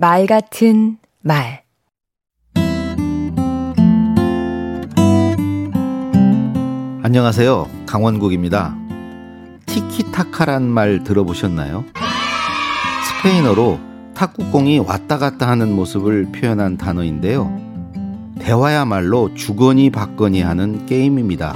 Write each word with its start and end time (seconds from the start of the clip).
말 0.00 0.24
같은 0.26 0.96
말 1.20 1.62
안녕하세요. 7.02 7.68
강원국입니다. 7.84 8.78
티키타카란 9.66 10.62
말 10.62 11.04
들어보셨나요? 11.04 11.84
스페인어로 13.08 13.78
탁구공이 14.14 14.78
왔다 14.78 15.18
갔다 15.18 15.48
하는 15.48 15.76
모습을 15.76 16.32
표현한 16.32 16.78
단어인데요. 16.78 17.54
대화야말로 18.40 19.34
주거니 19.34 19.90
받거니 19.90 20.40
하는 20.40 20.86
게임입니다. 20.86 21.54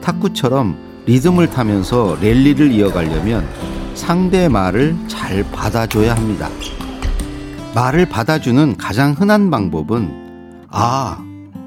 탁구처럼 0.00 1.04
리듬을 1.06 1.50
타면서 1.50 2.18
랠리를 2.20 2.72
이어가려면 2.72 3.46
상대의 3.94 4.48
말을 4.48 4.96
잘 5.06 5.48
받아줘야 5.52 6.16
합니다. 6.16 6.48
말을 7.74 8.06
받아주는 8.06 8.76
가장 8.76 9.12
흔한 9.12 9.50
방법은 9.50 10.66
아, 10.70 11.18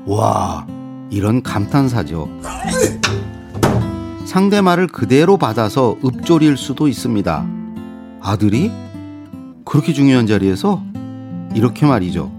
와, 0.06 0.66
이런 1.10 1.42
감탄사죠. 1.42 2.30
상대 4.26 4.62
말을 4.62 4.88
그대로 4.88 5.38
받아서 5.38 5.98
읊조릴 6.04 6.58
수도 6.58 6.88
있습니다. 6.88 7.46
아들이? 8.22 8.72
그렇게 9.66 9.94
중요한 9.94 10.28
자리에서? 10.28 10.82
이렇게 11.54 11.86
말이죠. 11.86 12.32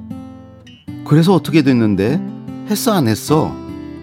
그래서 1.04 1.34
어떻게 1.34 1.62
됐는데? 1.62 2.20
했어, 2.70 2.92
안 2.92 3.08
했어? 3.08 3.54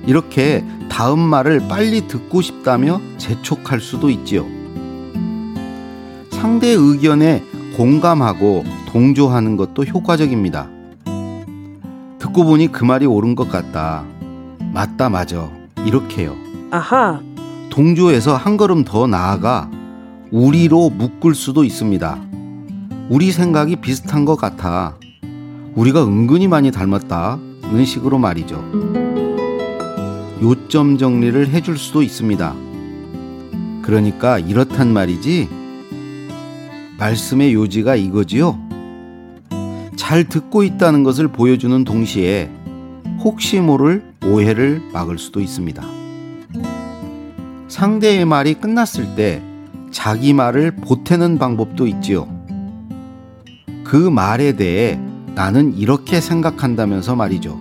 이렇게 0.06 0.64
다음 0.90 1.20
말을 1.20 1.68
빨리 1.68 2.08
듣고 2.08 2.42
싶다며 2.42 3.02
재촉할 3.18 3.80
수도 3.80 4.10
있지요. 4.10 4.46
상대의 6.32 6.76
의견에 6.76 7.44
공감하고 7.80 8.66
동조하는 8.90 9.56
것도 9.56 9.86
효과적입니다. 9.86 10.68
듣고 12.20 12.44
보니 12.44 12.74
그 12.74 12.84
말이 12.84 13.06
옳은 13.06 13.36
것 13.36 13.50
같다. 13.50 14.04
맞다, 14.74 15.08
맞아. 15.08 15.50
이렇게요. 15.86 16.36
아하. 16.72 17.22
동조해서 17.70 18.36
한 18.36 18.58
걸음 18.58 18.84
더 18.84 19.08
나아가 19.08 19.72
우리로 20.30 20.90
묶을 20.90 21.34
수도 21.34 21.64
있습니다. 21.64 22.20
우리 23.08 23.32
생각이 23.32 23.78
비슷한 23.78 24.26
것 24.26 24.36
같아. 24.36 24.98
우리가 25.74 26.04
은근히 26.04 26.50
많이 26.50 26.72
닮았다는 26.72 27.86
식으로 27.86 28.18
말이죠. 28.18 28.62
요점 30.42 30.98
정리를 30.98 31.48
해줄 31.48 31.78
수도 31.78 32.02
있습니다. 32.02 32.54
그러니까 33.84 34.38
이렇단 34.38 34.92
말이지. 34.92 35.59
말씀의 37.00 37.54
요지가 37.54 37.96
이거지요. 37.96 38.60
잘 39.96 40.26
듣고 40.26 40.64
있다는 40.64 41.04
것을 41.04 41.30
보여주는 41.30 41.84
동시에 41.84 42.50
혹시 43.20 43.60
모를 43.60 44.04
오해를 44.26 44.82
막을 44.94 45.18
수도 45.18 45.40
있습니다. 45.40 45.84
상대의 47.68 48.26
말이 48.26 48.54
끝났을 48.54 49.16
때 49.16 49.42
자기 49.92 50.34
말을 50.34 50.76
보태는 50.76 51.38
방법도 51.38 51.88
있지요. 51.88 52.28
그 53.84 53.96
말에 53.96 54.54
대해 54.54 55.00
나는 55.36 55.76
이렇게 55.78 56.20
생각한다면서 56.22 57.16
말이죠. 57.16 57.60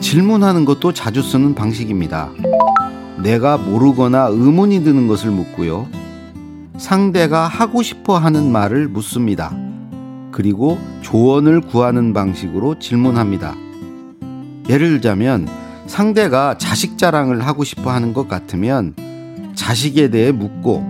질문하는 0.00 0.64
것도 0.64 0.92
자주 0.92 1.22
쓰는 1.22 1.54
방식입니다. 1.54 2.30
내가 3.22 3.58
모르거나 3.58 4.28
의문이 4.30 4.82
드는 4.84 5.06
것을 5.06 5.30
묻고요. 5.30 5.88
상대가 6.80 7.46
하고 7.46 7.82
싶어 7.82 8.16
하는 8.16 8.50
말을 8.50 8.88
묻습니다. 8.88 9.54
그리고 10.32 10.78
조언을 11.02 11.60
구하는 11.60 12.14
방식으로 12.14 12.78
질문합니다. 12.78 13.54
예를 14.66 14.88
들자면 14.88 15.46
상대가 15.86 16.56
자식 16.56 16.96
자랑을 16.96 17.46
하고 17.46 17.64
싶어 17.64 17.90
하는 17.90 18.14
것 18.14 18.28
같으면 18.28 18.94
자식에 19.54 20.08
대해 20.08 20.32
묻고 20.32 20.82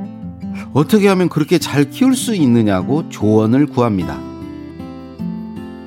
어떻게 0.74 1.08
하면 1.08 1.28
그렇게 1.28 1.58
잘 1.58 1.90
키울 1.90 2.14
수 2.14 2.36
있느냐고 2.36 3.08
조언을 3.08 3.66
구합니다. 3.66 4.16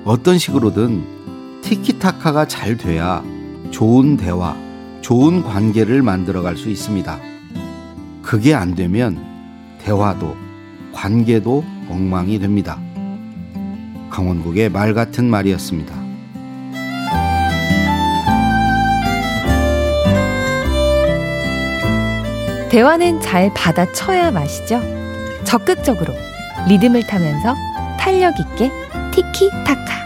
어떤 0.03 0.37
식으로든 0.37 1.61
티키타카가 1.61 2.49
잘 2.49 2.75
돼야 2.75 3.23
좋은 3.71 4.17
대화, 4.17 4.53
좋은 4.99 5.43
관계를 5.43 6.01
만들어 6.01 6.41
갈 6.41 6.57
수 6.57 6.69
있습니다. 6.69 7.19
그게 8.21 8.53
안 8.53 8.75
되면 8.75 9.32
대화도 9.83 10.35
관계도 10.93 11.63
엉망이 11.89 12.39
됩니다. 12.39 12.79
강원국의 14.09 14.69
말 14.69 14.93
같은 14.93 15.29
말이었습니다. 15.29 15.93
대화는 22.69 23.21
잘 23.21 23.53
받아쳐야 23.53 24.31
마시죠. 24.31 24.81
적극적으로 25.43 26.13
리듬을 26.67 27.05
타면서 27.05 27.53
탄력 27.99 28.33
있게 28.39 28.71
티키타카. 29.11 30.02